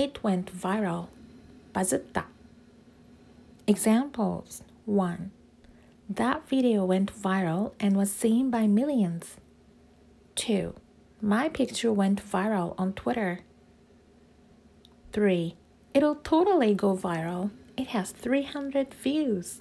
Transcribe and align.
It 0.00 0.24
went 0.24 0.50
viral. 0.50 1.08
빠졌다. 1.74 2.24
Examples 3.66 4.62
1. 4.86 5.30
That 6.08 6.48
video 6.48 6.86
went 6.86 7.12
viral 7.12 7.72
and 7.78 7.98
was 7.98 8.10
seen 8.10 8.50
by 8.50 8.66
millions. 8.66 9.36
2. 10.36 10.72
My 11.20 11.50
picture 11.50 11.92
went 11.92 12.22
viral 12.24 12.74
on 12.78 12.94
Twitter. 12.94 13.40
3. 15.12 15.54
It'll 15.92 16.14
totally 16.14 16.72
go 16.72 16.96
viral. 16.96 17.50
It 17.76 17.88
has 17.88 18.12
300 18.12 18.94
views. 18.94 19.60